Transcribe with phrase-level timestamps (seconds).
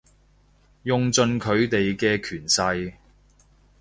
[0.81, 2.95] 用盡佢哋嘅權勢